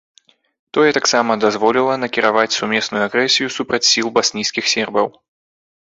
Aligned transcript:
Тое 0.77 0.91
таксама 0.97 1.31
дазволіла 1.43 1.93
накіраваць 2.05 2.57
сумесную 2.59 3.03
агрэсію 3.11 3.55
супраць 3.61 3.85
сіл 3.93 4.07
баснійскіх 4.21 4.65
сербаў. 4.77 5.07